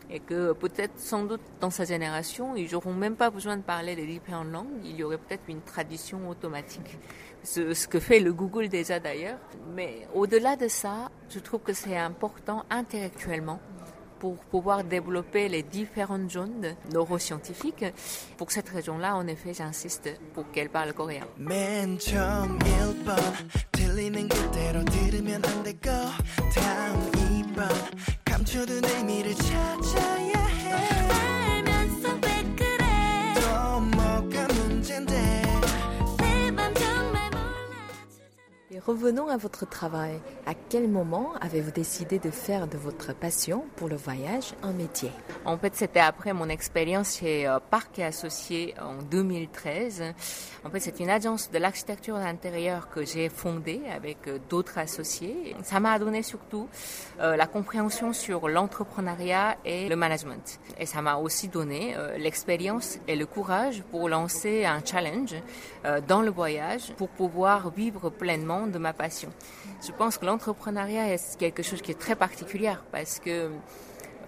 et 0.10 0.20
que 0.20 0.54
peut-être 0.54 0.98
sans 0.98 1.24
doute 1.24 1.42
dans 1.60 1.70
sa 1.70 1.86
génération, 1.86 2.56
ils 2.56 2.72
n'auront 2.72 2.94
même 2.94 3.16
pas 3.16 3.30
besoin 3.30 3.58
de 3.58 3.62
parler 3.62 3.96
les 3.96 4.06
différentes 4.06 4.52
langues, 4.52 4.68
il 4.84 4.96
y 4.96 5.04
aurait 5.04 5.18
peut-être 5.18 5.44
une 5.48 5.62
tradition 5.62 6.28
automatique. 6.30 6.98
Ce, 7.44 7.74
ce, 7.74 7.88
que 7.88 8.00
fait 8.00 8.20
le 8.20 8.34
Google 8.34 8.68
déjà 8.68 9.00
d'ailleurs. 9.00 9.40
Mais 9.76 10.08
au-delà 10.14 10.56
de 10.56 10.68
ça, 10.68 11.10
je 11.30 11.40
trouve 11.40 11.62
que 11.62 11.74
c'est 11.74 11.98
important 11.98 12.66
intellectuellement 12.70 13.60
pour 14.20 14.36
pouvoir 14.36 14.84
développer 14.84 15.48
les 15.48 15.64
différentes 15.64 16.30
zones 16.30 16.76
neuroscientifiques. 16.94 17.86
Pour 18.38 18.52
cette 18.52 18.70
région-là, 18.70 19.16
en 19.16 19.26
effet, 19.28 19.54
j'insiste 19.54 20.10
pour 20.34 20.52
qu'elle 20.52 20.70
parle 20.70 20.94
coréen. 20.94 21.26
Revenons 38.86 39.28
à 39.28 39.38
votre 39.38 39.68
travail. 39.68 40.20
À 40.46 40.54
quel 40.54 40.88
moment 40.88 41.34
avez-vous 41.42 41.72
décidé 41.72 42.20
de 42.20 42.32
faire 42.32 42.68
de 42.68 42.78
votre 42.78 43.14
passion 43.14 43.66
pour 43.76 43.88
le 43.88 43.96
voyage 43.96 44.54
un 44.64 44.74
métier? 44.74 45.12
En 45.46 45.58
fait, 45.58 45.76
c'était 45.76 46.00
après 46.00 46.34
mon 46.34 46.50
expérience 46.50 47.18
chez 47.18 47.48
euh, 47.48 47.60
Parc 47.60 48.00
et 48.00 48.04
Associés 48.04 48.76
en 48.82 49.02
2013. 49.04 50.04
En 50.64 50.70
fait, 50.70 50.80
c'est 50.80 51.00
une 51.00 51.10
agence 51.10 51.52
de 51.52 51.58
l'architecture 51.58 52.16
d'intérieur 52.16 52.90
que 52.90 53.06
j'ai 53.06 53.30
fondée 53.30 53.82
avec 53.94 54.28
euh, 54.28 54.40
d'autres 54.50 54.78
associés. 54.78 55.56
Ça 55.64 55.80
m'a 55.80 55.98
donné 56.00 56.24
surtout 56.24 56.68
euh, 57.20 57.36
la 57.36 57.48
compréhension 57.48 58.14
sur 58.14 58.48
l'entrepreneuriat 58.48 59.58
et 59.66 59.90
le 59.90 59.96
management. 59.96 60.60
Et 60.80 60.86
ça 60.86 61.02
m'a 61.02 61.16
aussi 61.16 61.48
donné 61.48 61.96
l'expérience 62.18 62.98
et 63.08 63.16
le 63.16 63.26
courage 63.26 63.84
pour 63.92 64.10
lancer 64.10 64.66
un 64.66 64.84
challenge 64.84 65.36
dans 66.08 66.22
le 66.22 66.32
voyage 66.32 66.94
pour 66.98 67.10
pouvoir 67.10 67.70
vivre 67.72 68.10
pleinement 68.10 68.68
de 68.70 68.78
ma 68.78 68.94
passion. 68.94 69.30
Je 69.86 69.92
pense 69.92 70.18
que 70.18 70.26
l'entrepreneuriat 70.26 71.14
est 71.14 71.38
quelque 71.38 71.64
chose 71.64 71.82
qui 71.82 71.92
est 71.92 72.00
très 72.00 72.16
particulier 72.16 72.74
parce 72.92 73.20
que 73.20 73.50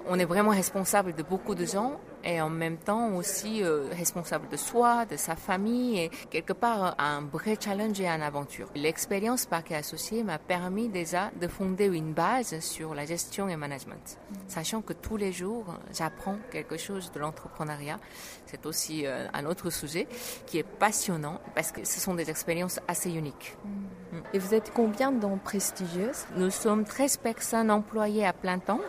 on 0.08 0.18
est 0.18 0.26
vraiment 0.26 0.52
responsable 0.52 1.14
de 1.14 1.24
beaucoup 1.24 1.56
de 1.56 1.66
gens 1.66 2.00
et 2.24 2.42
en 2.42 2.50
même 2.50 2.78
temps 2.78 3.16
aussi 3.16 3.64
euh, 3.64 3.88
responsable 3.92 4.48
de 4.50 4.58
soi, 4.58 5.06
de 5.06 5.18
sa 5.18 5.36
famille 5.36 6.00
et 6.00 6.10
quelque 6.30 6.54
part 6.54 6.96
un 7.00 7.22
vrai 7.22 7.58
challenge 7.60 8.00
et 8.00 8.08
une 8.08 8.22
aventure. 8.22 8.68
L'expérience 8.76 9.46
Parquet 9.46 9.76
Associé 9.76 10.24
m'a 10.24 10.38
permis 10.38 10.90
déjà 10.90 11.32
de 11.40 11.48
fonder 11.48 11.86
une 11.86 12.14
base 12.14 12.60
sur 12.60 12.94
la 12.94 13.06
gestion 13.06 13.48
et 13.50 13.56
management, 13.56 14.20
sachant 14.48 14.82
que 14.82 14.94
tous 14.94 15.18
les 15.18 15.32
jours 15.32 15.66
j'apprends 15.94 16.38
quelque 16.52 16.78
chose 16.78 17.12
de 17.12 17.20
l'entrepreneuriat. 17.20 18.00
C'est 18.46 18.66
aussi 18.66 19.06
euh, 19.06 19.28
un 19.34 19.46
autre 19.46 19.70
sujet 19.70 20.08
qui 20.46 20.58
est 20.58 20.64
passionnant 20.64 21.40
parce 21.56 21.72
que 21.72 21.86
ce 21.86 22.00
sont 22.00 22.16
des 22.16 22.30
expériences 22.30 22.80
assez 22.88 23.12
uniques. 23.12 23.56
Et 24.34 24.40
vous 24.40 24.54
êtes 24.54 24.72
combien 24.74 25.12
dans 25.12 25.38
Prestigieuse 25.38 26.26
Nous 26.36 26.50
sommes 26.50 26.84
13 26.84 27.18
personnes 27.18 27.72
employées 27.72 28.26
à 28.26 28.34
plein 28.34 28.60
temps, 28.60 28.82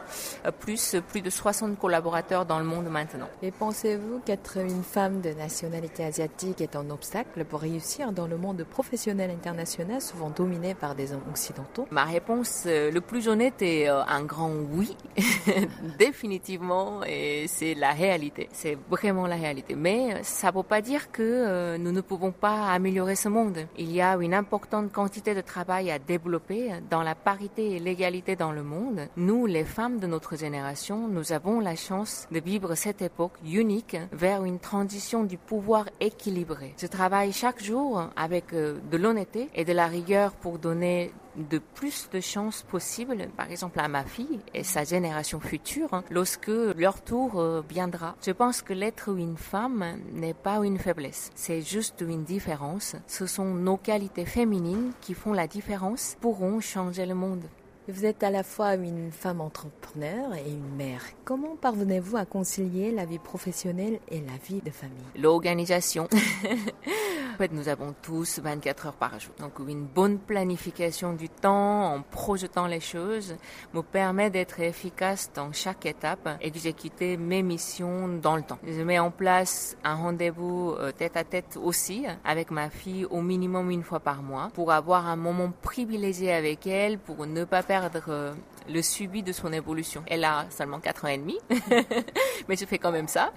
euh, 0.44 0.50
plus 0.50 0.96
plus 1.08 1.22
de 1.22 1.30
60 1.30 1.78
collaborateurs 1.78 2.46
dans 2.46 2.58
le 2.58 2.64
monde 2.64 2.88
maintenant. 2.88 3.21
Et 3.42 3.50
pensez-vous 3.50 4.20
qu'être 4.24 4.58
une 4.58 4.82
femme 4.82 5.20
de 5.20 5.30
nationalité 5.30 6.04
asiatique 6.04 6.60
est 6.60 6.76
un 6.76 6.90
obstacle 6.90 7.44
pour 7.44 7.60
réussir 7.60 8.12
dans 8.12 8.26
le 8.26 8.36
monde 8.36 8.64
professionnel 8.64 9.30
international, 9.30 10.00
souvent 10.00 10.30
dominé 10.30 10.74
par 10.74 10.94
des 10.94 11.12
hommes 11.12 11.24
occidentaux? 11.30 11.86
Ma 11.90 12.04
réponse 12.04 12.64
euh, 12.66 12.90
le 12.90 13.00
plus 13.00 13.28
honnête 13.28 13.62
est 13.62 13.88
euh, 13.88 14.02
un 14.04 14.24
grand 14.24 14.52
oui, 14.72 14.96
définitivement, 15.98 17.02
et 17.04 17.46
c'est 17.48 17.74
la 17.74 17.92
réalité. 17.92 18.48
C'est 18.52 18.76
vraiment 18.90 19.26
la 19.26 19.36
réalité. 19.36 19.74
Mais 19.74 20.14
euh, 20.14 20.18
ça 20.22 20.50
ne 20.50 20.56
veut 20.56 20.62
pas 20.62 20.80
dire 20.80 21.10
que 21.10 21.76
nous 21.76 21.92
ne 21.92 22.00
pouvons 22.00 22.32
pas 22.32 22.68
améliorer 22.68 23.16
ce 23.16 23.28
monde. 23.28 23.58
Il 23.78 23.92
y 23.92 24.00
a 24.00 24.16
une 24.16 24.34
importante 24.34 24.92
quantité 24.92 25.34
de 25.34 25.40
travail 25.40 25.90
à 25.90 25.98
développer 25.98 26.70
dans 26.90 27.02
la 27.02 27.14
parité 27.14 27.76
et 27.76 27.78
l'égalité 27.78 28.36
dans 28.36 28.52
le 28.52 28.62
monde. 28.62 29.08
Nous, 29.16 29.46
les 29.46 29.64
femmes 29.64 29.98
de 29.98 30.06
notre 30.06 30.36
génération, 30.36 31.08
nous 31.08 31.32
avons 31.32 31.60
la 31.60 31.76
chance 31.76 32.26
de 32.30 32.40
vivre 32.40 32.74
cette 32.74 33.02
époque 33.02 33.11
unique 33.44 33.96
vers 34.12 34.44
une 34.44 34.58
transition 34.58 35.24
du 35.24 35.38
pouvoir 35.38 35.86
équilibré. 36.00 36.74
Je 36.78 36.86
travaille 36.86 37.32
chaque 37.32 37.62
jour 37.62 38.08
avec 38.16 38.52
euh, 38.52 38.78
de 38.90 38.96
l'honnêteté 38.96 39.48
et 39.54 39.64
de 39.64 39.72
la 39.72 39.86
rigueur 39.86 40.32
pour 40.32 40.58
donner 40.58 41.12
de 41.36 41.58
plus 41.58 42.10
de 42.12 42.20
chances 42.20 42.62
possibles, 42.62 43.28
par 43.36 43.50
exemple 43.50 43.80
à 43.80 43.88
ma 43.88 44.04
fille 44.04 44.40
et 44.52 44.64
sa 44.64 44.84
génération 44.84 45.40
future, 45.40 45.94
hein, 45.94 46.04
lorsque 46.10 46.48
leur 46.48 47.02
tour 47.02 47.40
euh, 47.40 47.62
viendra. 47.68 48.16
Je 48.24 48.32
pense 48.32 48.60
que 48.62 48.74
l'être 48.74 49.16
une 49.16 49.36
femme 49.36 49.84
n'est 50.12 50.34
pas 50.34 50.58
une 50.64 50.78
faiblesse, 50.78 51.30
c'est 51.34 51.62
juste 51.62 52.04
une 52.06 52.24
différence. 52.24 52.96
Ce 53.06 53.26
sont 53.26 53.54
nos 53.54 53.76
qualités 53.76 54.26
féminines 54.26 54.92
qui 55.00 55.14
font 55.14 55.32
la 55.32 55.46
différence, 55.46 56.16
pourront 56.20 56.60
changer 56.60 57.06
le 57.06 57.14
monde. 57.14 57.44
Vous 57.88 58.06
êtes 58.06 58.22
à 58.22 58.30
la 58.30 58.44
fois 58.44 58.76
une 58.76 59.10
femme 59.10 59.40
entrepreneur 59.40 60.34
et 60.36 60.48
une 60.48 60.76
mère. 60.76 61.02
Comment 61.24 61.56
parvenez-vous 61.56 62.16
à 62.16 62.24
concilier 62.24 62.92
la 62.92 63.04
vie 63.04 63.18
professionnelle 63.18 63.98
et 64.08 64.20
la 64.20 64.36
vie 64.46 64.60
de 64.60 64.70
famille? 64.70 65.02
L'organisation. 65.18 66.08
en 67.32 67.36
fait, 67.38 67.52
nous 67.52 67.68
avons 67.68 67.94
tous 68.02 68.40
24 68.40 68.86
heures 68.86 68.92
par 68.92 69.18
jour. 69.18 69.32
Donc, 69.38 69.52
une 69.66 69.84
bonne 69.84 70.18
planification 70.18 71.14
du 71.14 71.28
temps 71.28 71.94
en 71.94 72.02
projetant 72.02 72.66
les 72.66 72.80
choses 72.80 73.36
me 73.72 73.82
permet 73.82 74.28
d'être 74.28 74.60
efficace 74.60 75.30
dans 75.34 75.52
chaque 75.52 75.86
étape 75.86 76.28
et 76.40 76.50
d'exécuter 76.50 77.16
mes 77.16 77.42
missions 77.42 78.08
dans 78.08 78.36
le 78.36 78.42
temps. 78.42 78.58
Je 78.66 78.82
mets 78.82 78.98
en 78.98 79.10
place 79.10 79.76
un 79.82 79.94
rendez-vous 79.94 80.74
euh, 80.78 80.92
tête 80.92 81.16
à 81.16 81.24
tête 81.24 81.58
aussi 81.62 82.04
avec 82.24 82.50
ma 82.50 82.68
fille 82.68 83.06
au 83.06 83.22
minimum 83.22 83.70
une 83.70 83.82
fois 83.82 84.00
par 84.00 84.22
mois 84.22 84.50
pour 84.52 84.72
avoir 84.72 85.06
un 85.06 85.16
moment 85.16 85.52
privilégié 85.62 86.32
avec 86.32 86.66
elle, 86.66 86.98
pour 86.98 87.26
ne 87.26 87.44
pas 87.44 87.62
perdre 87.62 88.02
euh, 88.08 88.32
le 88.68 88.82
suivi 88.82 89.22
de 89.22 89.32
son 89.32 89.52
évolution. 89.52 90.02
Elle 90.06 90.24
a 90.24 90.46
seulement 90.50 90.80
4 90.80 91.04
ans 91.04 91.08
et 91.08 91.18
demi, 91.18 91.38
mais 92.48 92.56
je 92.56 92.64
fais 92.64 92.78
quand 92.78 92.92
même 92.92 93.08
ça. 93.08 93.32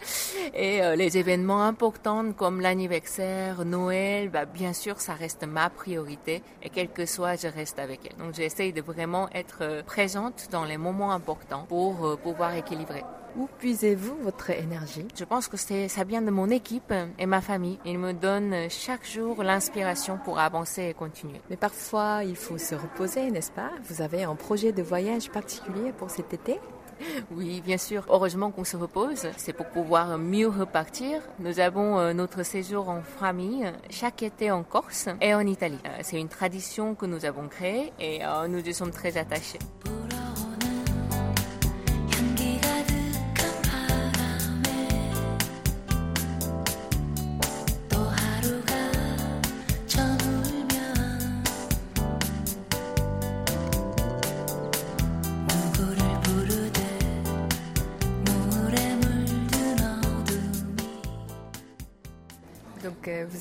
Et 0.54 0.82
euh, 0.82 0.96
les 0.96 1.18
événements 1.18 1.64
importants 1.64 2.32
comme 2.34 2.62
l'anniversaire, 2.62 3.66
Noël, 3.66 4.30
bah, 4.30 4.46
bien 4.46 4.74
sûr, 4.74 5.00
ça 5.00 5.14
reste 5.14 5.46
ma 5.46 5.70
priorité. 5.70 6.42
Et 6.64 6.70
quel 6.70 6.90
que 6.90 7.06
soit, 7.06 7.36
je 7.36 7.48
reste 7.48 7.80
avec 7.80 8.02
elle. 8.06 8.18
Donc 8.18 8.36
j'essaye 8.36 8.74
de 8.74 8.82
vraiment 8.82 9.30
être 9.34 9.60
euh, 9.62 9.84
présente 9.84 10.48
dans 10.52 10.66
les 10.66 10.78
moments 10.78 11.12
importants 11.12 11.66
pour 11.68 12.18
pouvoir 12.22 12.56
équilibrer. 12.56 13.04
Où 13.38 13.50
puisez-vous 13.60 14.16
votre 14.24 14.50
énergie? 14.50 15.08
Je 15.18 15.26
pense 15.26 15.48
que 15.48 15.58
ça 15.58 16.04
vient 16.04 16.22
de 16.22 16.32
mon 16.32 16.50
équipe 16.50 16.94
et 17.20 17.26
ma 17.26 17.42
famille. 17.42 17.80
Ils 17.86 18.00
me 18.00 18.14
donnent 18.14 18.70
chaque 18.70 19.06
jour 19.06 19.44
l'inspiration 19.44 20.18
pour 20.24 20.40
avancer 20.40 20.84
et 20.84 20.94
continuer. 20.94 21.42
Mais 21.50 21.58
parfois, 21.58 22.22
il 22.24 22.36
faut 22.36 22.58
se 22.58 22.76
reposer, 22.76 23.32
n'est-ce 23.32 23.52
pas? 23.52 23.72
Vous 23.90 24.02
avez 24.02 24.24
un 24.24 24.36
projet 24.36 24.72
de 24.72 24.82
voyage 24.82 25.30
particulier 25.32 25.92
pour 25.98 26.10
cet 26.10 26.34
été? 26.34 26.60
Oui, 27.32 27.62
bien 27.62 27.78
sûr. 27.78 28.06
Heureusement 28.10 28.52
qu'on 28.52 28.64
se 28.64 28.78
repose. 28.78 29.28
C'est 29.38 29.54
pour 29.54 29.68
pouvoir 29.68 30.18
mieux 30.18 30.48
repartir. 30.48 31.22
Nous 31.40 31.60
avons 31.60 32.00
euh, 32.00 32.14
notre 32.14 32.44
séjour 32.44 32.88
en 32.88 33.02
famille 33.02 33.70
chaque 33.90 34.24
été 34.24 34.50
en 34.50 34.64
Corse 34.64 35.10
et 35.20 35.34
en 35.34 35.46
Italie. 35.46 35.80
Euh, 35.86 36.00
c'est 36.04 36.20
une 36.20 36.30
tradition 36.30 36.96
que 36.96 37.06
nous 37.06 37.26
avons 37.26 37.48
créée 37.48 37.92
et 38.00 38.26
euh, 38.26 38.48
nous 38.48 38.60
y 38.60 38.74
sommes 38.74 38.92
très 38.92 39.18
attachés. 39.18 39.60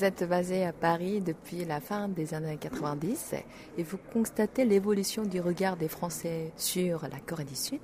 Êtes 0.05 0.23
basé 0.23 0.65
à 0.65 0.71
Paris 0.71 1.19
depuis 1.19 1.65
la 1.65 1.79
fin 1.79 2.07
des 2.07 2.33
années 2.33 2.57
90 2.57 3.35
et 3.77 3.83
vous 3.83 3.97
constatez 4.13 4.63
l'évolution 4.63 5.23
du 5.23 5.41
regard 5.41 5.77
des 5.77 5.87
Français 5.87 6.51
sur 6.57 7.03
la 7.03 7.19
Corée 7.19 7.43
du 7.43 7.55
Sud? 7.55 7.79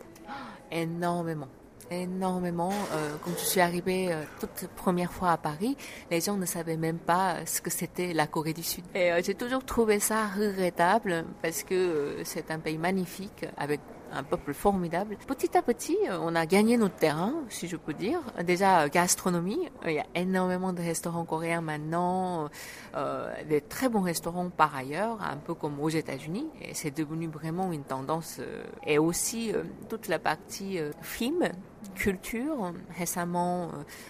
Énormément 0.72 1.48
Énormément. 1.90 2.72
Euh, 2.94 3.16
quand 3.22 3.32
je 3.38 3.44
suis 3.44 3.60
arrivée 3.60 4.13
euh, 4.13 4.24
toute 4.40 4.70
première 4.78 5.12
fois 5.12 5.32
à 5.32 5.38
Paris, 5.38 5.75
les 6.10 6.22
gens 6.22 6.38
ne 6.38 6.46
savaient 6.46 6.78
même 6.78 7.00
pas 7.00 7.46
ce 7.46 7.60
que 7.60 7.70
c'était 7.70 8.13
la 8.13 8.28
Corée 8.28 8.54
du 8.54 8.63
Sud. 8.63 8.86
Et 8.96 9.12
j'ai 9.24 9.36
toujours 9.36 9.66
trouvé 9.66 10.00
ça 10.00 10.28
regrettable 10.28 11.25
parce 11.42 11.63
que 11.63 12.18
c'est 12.24 12.50
un 12.50 12.60
pays 12.60 12.78
magnifique 12.78 13.46
avec 13.58 13.82
un 14.12 14.24
peuple 14.24 14.53
formidable. 14.53 15.18
Petit 15.27 15.58
à 15.58 15.62
petit, 15.62 15.98
euh, 16.10 16.18
on 16.22 16.36
a 16.36 16.46
gagné 16.46 16.77
notre 16.77 16.96
terrain, 16.96 17.34
si 17.50 17.68
je 17.68 17.77
peux 17.77 17.94
dire. 17.94 18.20
Déjà, 18.44 18.82
euh, 18.82 18.89
gastronomie, 18.89 19.70
il 19.86 19.94
y 19.94 20.00
a 20.00 20.06
énormément 20.15 20.74
de 20.74 20.82
restaurants 20.82 21.25
coréens 21.25 21.62
maintenant, 21.62 22.50
euh, 22.96 23.32
des 23.48 23.62
très 23.62 23.89
bons 23.89 24.01
restaurants 24.01 24.50
par 24.50 24.75
ailleurs, 24.75 25.22
un 25.22 25.38
peu 25.38 25.53
comme 25.53 25.80
aux 25.80 25.89
États-Unis. 25.89 26.48
Et 26.62 26.74
c'est 26.74 26.96
devenu 26.96 27.27
vraiment 27.27 27.72
une 27.72 27.84
tendance. 27.84 28.38
Euh, 28.39 28.63
et 28.86 28.98
aussi 28.98 29.53
toute 29.89 30.08
la 30.08 30.20
partie 30.20 30.80
film, 31.01 31.50
culture. 31.96 32.74
Récemment, 32.98 33.70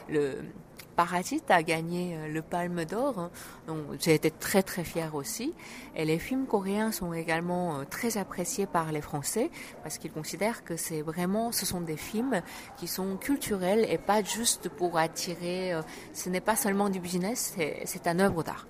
le 0.09 0.37
Parasite 1.01 1.49
a 1.49 1.63
gagné 1.63 2.15
euh, 2.15 2.27
le 2.27 2.43
Palme 2.43 2.85
d'Or, 2.85 3.17
hein. 3.17 3.31
donc 3.65 3.79
j'ai 3.99 4.13
été 4.13 4.29
très 4.29 4.61
très 4.61 4.83
fière 4.83 5.15
aussi. 5.15 5.51
Et 5.95 6.05
les 6.05 6.19
films 6.19 6.45
coréens 6.45 6.91
sont 6.91 7.11
également 7.11 7.79
euh, 7.79 7.85
très 7.89 8.19
appréciés 8.19 8.67
par 8.67 8.91
les 8.91 9.01
Français 9.01 9.49
parce 9.81 9.97
qu'ils 9.97 10.11
considèrent 10.11 10.63
que 10.63 10.77
c'est 10.77 11.01
vraiment, 11.01 11.51
ce 11.51 11.65
sont 11.65 11.81
des 11.81 11.97
films 11.97 12.43
qui 12.77 12.85
sont 12.85 13.17
culturels 13.17 13.83
et 13.89 13.97
pas 13.97 14.21
juste 14.21 14.69
pour 14.69 14.99
attirer. 14.99 15.73
Euh, 15.73 15.81
ce 16.13 16.29
n'est 16.29 16.39
pas 16.39 16.55
seulement 16.55 16.89
du 16.89 16.99
business, 16.99 17.55
c'est 17.85 18.05
un 18.05 18.19
œuvre 18.19 18.43
d'art. 18.43 18.67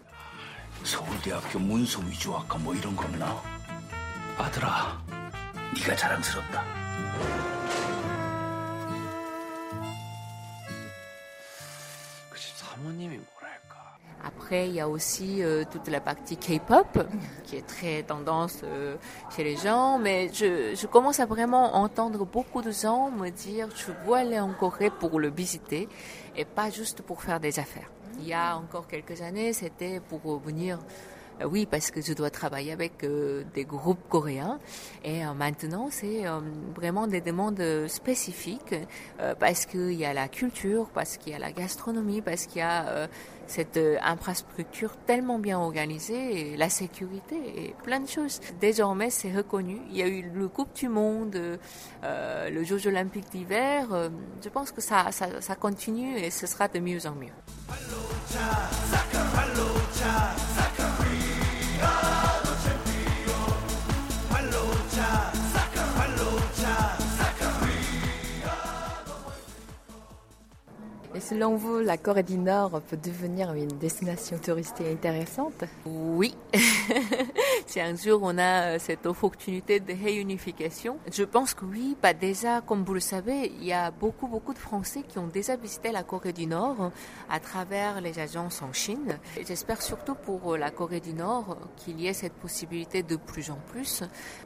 Après, 14.52 14.68
il 14.68 14.74
y 14.74 14.82
a 14.82 14.90
aussi 14.90 15.42
euh, 15.42 15.64
toute 15.64 15.88
la 15.88 16.02
partie 16.02 16.36
K-pop 16.36 17.08
qui 17.46 17.56
est 17.56 17.66
très 17.66 18.04
tendance 18.04 18.60
euh, 18.66 18.98
chez 19.34 19.46
les 19.46 19.56
gens, 19.56 19.98
mais 19.98 20.30
je, 20.34 20.86
commence 20.88 21.22
à 21.22 21.26
vraiment 21.26 21.78
entendre 21.78 22.26
beaucoup 22.26 22.62
de 22.62 22.70
gens 22.70 23.12
me 23.12 23.30
dire 23.30 23.70
je 23.74 23.94
veux 24.06 24.14
aller 24.14 24.42
en 24.42 24.52
Corée 24.52 24.90
pour 24.90 25.22
le 25.22 25.30
visiter 25.30 25.88
et 26.36 26.44
pas 26.44 26.70
juste 26.70 27.02
pour 27.02 27.24
faire 27.24 27.40
des 27.40 27.60
affaires. 27.60 27.90
Il 28.20 28.28
y 28.28 28.34
a 28.34 28.58
encore 28.58 28.88
quelques 28.88 29.22
années, 29.22 29.54
c'était 29.54 30.02
pour 30.02 30.38
venir 30.40 30.80
oui, 31.46 31.66
parce 31.66 31.92
que 31.92 32.02
je 32.02 32.14
dois 32.14 32.30
travailler 32.30 32.72
avec 32.72 33.04
euh, 33.04 33.44
des 33.54 33.66
groupes 33.66 34.08
coréens. 34.10 34.60
Et 35.04 35.26
euh, 35.26 35.34
maintenant, 35.34 35.88
c'est 35.90 36.24
vraiment 36.76 37.08
des 37.08 37.22
demandes 37.22 37.64
spécifiques 37.88 38.76
parce 39.40 39.66
qu'il 39.66 39.94
y 39.94 40.06
a 40.06 40.14
la 40.14 40.28
culture, 40.28 40.90
parce 40.94 41.18
qu'il 41.18 41.34
y 41.34 41.36
a 41.36 41.40
la 41.40 41.52
gastronomie, 41.52 42.22
parce 42.22 42.46
qu'il 42.46 42.60
y 42.60 42.62
a 42.62 43.08
cette 43.48 43.80
infrastructure 44.02 44.96
tellement 45.06 45.40
bien 45.40 45.60
organisée, 45.60 46.56
la 46.58 46.70
sécurité 46.70 47.36
et 47.58 47.76
plein 47.84 48.00
de 48.00 48.08
choses. 48.08 48.40
Désormais, 48.60 49.10
c'est 49.10 49.32
reconnu. 49.32 49.82
Il 49.90 49.98
y 49.98 50.04
a 50.04 50.08
eu 50.08 50.30
le 50.34 50.48
Coupe 50.48 50.74
du 50.74 50.88
Monde, 50.88 51.60
le 52.04 52.64
Jeux 52.64 52.88
olympiques 52.88 53.30
d'hiver. 53.32 53.88
je 54.44 54.50
pense 54.50 54.72
que 54.72 54.82
ça 54.82 55.56
continue 55.60 56.18
et 56.18 56.30
ce 56.32 56.48
sera 56.48 56.68
de 56.68 56.80
mieux 56.80 57.06
en 57.06 57.16
mieux. 57.16 57.34
Selon 71.32 71.56
vous, 71.56 71.80
la 71.80 71.96
Corée 71.96 72.24
du 72.24 72.38
Nord 72.38 72.82
peut 72.90 72.98
devenir 72.98 73.54
une 73.54 73.70
destination 73.80 74.38
touristique 74.38 74.88
intéressante 74.88 75.64
Oui. 75.86 76.36
si 77.68 77.80
un 77.80 77.96
jour 77.96 78.20
on 78.22 78.38
a 78.38 78.76
euh, 78.76 78.80
cette 78.80 79.06
opportunité 79.06 79.80
de 79.80 79.94
réunification, 79.94 80.98
je 81.10 81.24
pense 81.24 81.54
que 81.54 81.64
oui. 81.64 81.96
Bah 82.04 82.14
déjà, 82.14 82.60
comme 82.60 82.84
vous 82.84 82.96
le 82.96 83.00
savez, 83.00 83.54
il 83.62 83.64
y 83.64 83.72
a 83.72 83.92
beaucoup, 83.92 84.28
beaucoup 84.28 84.54
de 84.54 84.60
Français 84.60 85.04
qui 85.08 85.20
ont 85.20 85.28
déjà 85.28 85.56
visité 85.56 85.94
la 85.94 86.04
Corée 86.04 86.34
du 86.34 86.48
Nord 86.48 86.92
à 87.30 87.40
travers 87.40 88.02
les 88.02 88.20
agences 88.20 88.62
en 88.62 88.74
Chine. 88.74 89.18
J'espère 89.48 89.82
surtout 89.82 90.16
pour 90.16 90.56
euh, 90.56 90.58
la 90.58 90.70
Corée 90.70 91.00
du 91.00 91.14
Nord 91.14 91.58
qu'il 91.78 92.02
y 92.02 92.08
ait 92.08 92.14
cette 92.14 92.34
possibilité 92.34 93.04
de 93.04 93.16
plus 93.16 93.52
en 93.52 93.60
plus. 93.72 94.04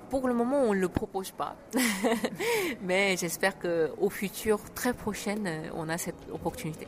Pour 0.09 0.27
le 0.27 0.33
moment, 0.33 0.61
on 0.61 0.73
ne 0.73 0.79
le 0.79 0.89
propose 0.89 1.31
pas. 1.31 1.55
Mais 2.81 3.15
j'espère 3.17 3.57
qu'au 3.59 4.09
futur, 4.09 4.59
très 4.73 4.93
prochain, 4.93 5.35
on 5.75 5.89
a 5.89 5.97
cette 5.97 6.15
opportunité 6.31 6.87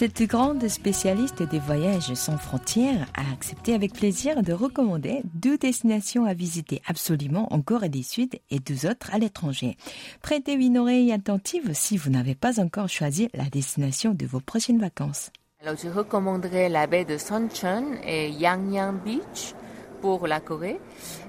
Cette 0.00 0.22
grande 0.22 0.66
spécialiste 0.66 1.42
des 1.42 1.58
voyages 1.58 2.14
sans 2.14 2.38
frontières 2.38 3.06
a 3.14 3.30
accepté 3.34 3.74
avec 3.74 3.92
plaisir 3.92 4.42
de 4.42 4.54
recommander 4.54 5.20
deux 5.34 5.58
destinations 5.58 6.24
à 6.24 6.32
visiter 6.32 6.80
absolument 6.86 7.52
en 7.52 7.60
Corée 7.60 7.90
du 7.90 8.02
Sud 8.02 8.30
et 8.50 8.60
deux 8.60 8.86
autres 8.86 9.12
à 9.12 9.18
l'étranger. 9.18 9.76
Prêtez 10.22 10.54
une 10.54 10.78
oreille 10.78 11.12
attentive 11.12 11.74
si 11.74 11.98
vous 11.98 12.08
n'avez 12.08 12.34
pas 12.34 12.62
encore 12.62 12.88
choisi 12.88 13.28
la 13.34 13.44
destination 13.44 14.14
de 14.14 14.24
vos 14.24 14.40
prochaines 14.40 14.80
vacances. 14.80 15.32
Alors 15.60 15.76
je 15.76 15.90
recommanderais 15.90 16.70
la 16.70 16.86
baie 16.86 17.04
de 17.04 17.18
Suncheon 17.18 17.84
et 18.02 18.30
Yangyang 18.30 19.02
Beach 19.04 19.52
pour 20.00 20.26
la 20.26 20.40
Corée, 20.40 20.80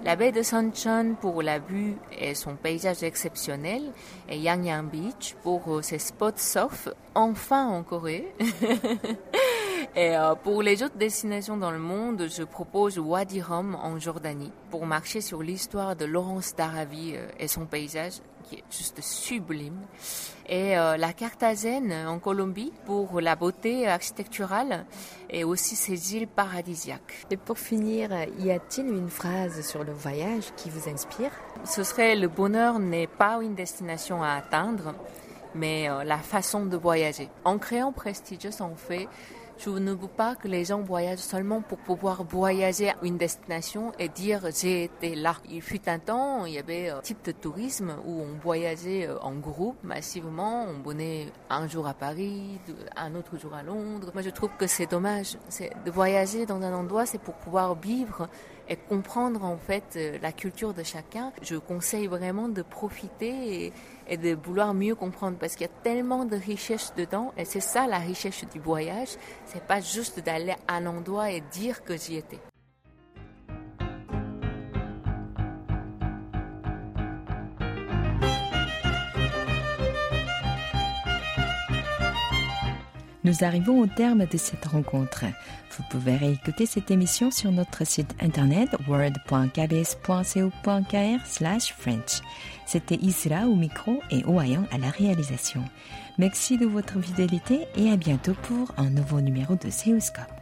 la 0.04 0.16
baie 0.16 0.32
de 0.32 0.42
Suncheon 0.42 1.16
pour 1.20 1.42
la 1.42 1.60
vue 1.60 1.96
et 2.18 2.36
son 2.36 2.56
paysage 2.56 3.04
exceptionnel, 3.04 3.82
et 4.30 4.38
Yangyang 4.38 4.90
Beach 4.90 5.36
pour 5.44 5.62
euh, 5.68 5.82
ses 5.82 6.00
spots 6.00 6.38
surf, 6.38 6.90
enfin 7.16 7.68
en 7.68 7.84
Corée. 7.84 8.34
et 9.96 10.16
euh, 10.16 10.36
pour 10.36 10.62
les 10.62 10.84
autres 10.84 10.98
destinations 10.98 11.58
dans 11.58 11.72
le 11.72 11.80
monde, 11.80 12.28
je 12.30 12.44
propose 12.44 12.98
Wadi 12.98 13.42
Rum 13.42 13.76
en 13.76 14.00
Jordanie 14.00 14.52
pour 14.70 14.86
marcher 14.86 15.22
sur 15.22 15.44
l'histoire 15.44 15.96
de 15.96 16.06
Laurence 16.06 16.56
d'Arabie 16.56 17.14
euh, 17.16 17.28
et 17.40 17.48
son 17.48 17.66
paysage 17.66 18.22
qui 18.52 18.58
est 18.58 18.64
juste 18.70 19.02
sublime. 19.02 19.80
Et 20.48 20.78
euh, 20.78 20.98
la 20.98 21.14
Carthagène 21.14 21.94
en 22.08 22.20
Colombie 22.20 22.74
pour 22.86 23.22
la 23.22 23.38
beauté 23.38 23.88
architecturale 23.88 24.86
et 25.30 25.46
aussi 25.46 25.78
ses 25.78 26.16
îles 26.16 26.28
paradisiaques. 26.28 27.26
Et 27.30 27.38
pour 27.38 27.58
finir, 27.58 28.10
y 28.40 28.52
a-t-il 28.52 28.88
une 28.88 29.10
phrase 29.10 29.66
sur 29.66 29.86
le 29.86 29.94
voyage 29.94 30.52
qui 30.58 30.70
vous 30.70 30.90
inspire? 30.90 31.32
Ce 31.64 31.84
serait 31.84 32.18
le 32.18 32.28
bonheur 32.28 32.80
n'est 32.80 33.08
pas 33.08 33.40
une 33.42 33.56
destination 33.56 34.22
à 34.22 34.34
atteindre, 34.34 34.96
mais 35.56 35.90
euh, 35.90 36.04
la 36.04 36.18
façon 36.18 36.66
de 36.66 36.76
voyager. 36.76 37.30
En 37.46 37.58
créant 37.58 37.94
Prestigious, 37.94 38.62
on 38.62 38.76
fait 38.76 39.08
je 39.58 39.70
ne 39.70 39.92
veux 39.92 40.08
pas 40.08 40.36
que 40.36 40.48
les 40.48 40.66
gens 40.66 40.82
voyagent 40.82 41.20
seulement 41.20 41.62
pour 41.62 41.78
pouvoir 41.78 42.24
voyager 42.24 42.90
à 42.90 42.96
une 43.04 43.18
destination 43.18 43.92
et 44.00 44.10
dire 44.10 44.42
j'ai 44.54 44.86
été 44.86 45.16
là. 45.16 45.36
Il 45.50 45.62
fut 45.62 45.88
un 45.88 46.00
temps, 46.00 46.46
il 46.46 46.54
y 46.54 46.60
avait 46.60 46.90
un 46.90 47.02
type 47.02 47.24
de 47.26 47.32
tourisme 47.32 47.96
où 48.06 48.22
on 48.22 48.40
voyageait 48.42 49.08
euh, 49.08 49.20
en 49.20 49.34
groupe 49.34 49.78
massivement. 49.84 50.66
On 50.66 50.88
venait 50.88 51.28
un 51.50 51.68
jour 51.68 51.88
à 51.88 51.94
Paris, 51.94 52.60
un 52.96 53.16
autre 53.16 53.38
jour 53.38 53.54
à 53.54 53.64
Londres. 53.64 54.12
Moi, 54.14 54.22
je 54.22 54.30
trouve 54.30 54.52
que 54.58 54.68
c'est 54.68 54.90
dommage. 54.90 55.38
De 55.86 55.92
voyager 55.92 56.46
dans 56.46 56.62
un 56.62 56.74
endroit, 56.74 57.06
c'est 57.06 57.22
pour 57.22 57.36
pouvoir 57.36 57.76
vivre 57.76 58.28
et 58.68 58.76
comprendre 58.76 59.44
en 59.44 59.58
fait 59.58 59.84
euh, 59.96 60.18
la 60.22 60.32
culture 60.32 60.74
de 60.74 60.84
chacun. 60.84 61.32
Je 61.42 61.56
conseille 61.56 62.08
vraiment 62.08 62.50
de 62.50 62.62
profiter 62.62 63.66
et, 63.66 63.74
et 64.08 64.18
de 64.18 64.36
vouloir 64.36 64.74
mieux 64.74 64.96
comprendre 64.96 65.38
parce 65.38 65.56
qu'il 65.56 65.68
y 65.68 65.70
a 65.70 65.74
tellement 65.84 66.26
de 66.26 66.36
richesses 66.36 66.94
dedans 66.96 67.34
et 67.38 67.46
c'est 67.46 67.62
ça 67.62 67.88
la 67.88 68.00
richesse 68.00 68.44
du 68.52 68.60
voyage. 68.60 69.10
C'est 69.46 69.64
pas 69.64 69.82
juste 69.82 70.20
d'aller 70.20 70.56
à 70.68 70.76
un 70.76 70.86
endroit 70.86 71.32
et 71.32 71.42
dire 71.52 71.84
que 71.84 71.98
j'y 71.98 72.18
étais. 72.18 72.40
Nous 83.24 83.44
arrivons 83.44 83.80
au 83.80 83.88
terme 83.88 84.26
de 84.26 84.38
cette 84.38 84.66
rencontre. 84.66 85.26
Vous 85.78 85.84
pouvez 85.92 86.16
réécouter 86.16 86.66
cette 86.66 86.90
émission 86.90 87.30
sur 87.30 87.52
notre 87.52 87.86
site 87.86 88.16
internet 88.20 88.70
word.kbs.co.kr 88.88 91.26
slash 91.26 91.74
French. 91.78 92.22
C'était 92.66 92.96
Isra 92.96 93.48
au 93.48 93.56
micro 93.56 94.02
et 94.10 94.26
Oayan 94.26 94.64
à 94.72 94.80
la 94.80 94.90
réalisation. 94.90 95.64
Merci 96.18 96.58
de 96.58 96.66
votre 96.66 97.00
fidélité 97.00 97.68
et 97.76 97.92
à 97.92 97.96
bientôt 97.96 98.34
pour 98.44 98.74
un 98.78 98.90
nouveau 98.90 99.22
numéro 99.22 99.56
de 99.56 99.70
Seuscope. 99.70 100.41